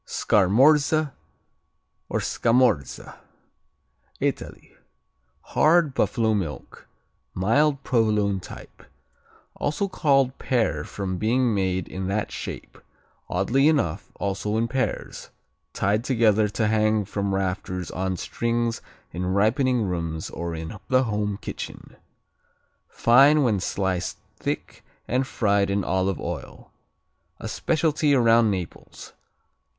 Scarmorze 0.03 1.11
or 2.09 2.19
Scamorze 2.19 2.99
Italy 4.19 4.73
Hard; 5.41 5.93
buffalo 5.93 6.33
milk; 6.33 6.87
mild 7.35 7.83
Provolone 7.83 8.39
type. 8.39 8.81
Also 9.53 9.87
called 9.87 10.35
Pear 10.39 10.83
from 10.83 11.19
being 11.19 11.53
made 11.53 11.87
in 11.87 12.07
that 12.07 12.31
shape, 12.31 12.79
oddly 13.29 13.67
enough 13.67 14.11
also 14.15 14.57
in 14.57 14.67
pairs, 14.67 15.29
tied 15.71 16.03
together 16.03 16.47
to 16.49 16.65
hang 16.65 17.05
from 17.05 17.35
rafters 17.35 17.91
on 17.91 18.17
strings 18.17 18.81
in 19.13 19.27
ripening 19.27 19.83
rooms 19.83 20.31
or 20.31 20.55
in 20.55 20.79
the 20.87 21.03
home 21.03 21.37
kitchen. 21.37 21.95
Fine 22.89 23.43
when 23.43 23.59
sliced 23.59 24.17
thick 24.35 24.83
and 25.07 25.27
fried 25.27 25.69
in 25.69 25.83
olive 25.83 26.19
oil. 26.19 26.71
A 27.39 27.47
specialty 27.47 28.15
around 28.15 28.49
Naples. 28.49 29.13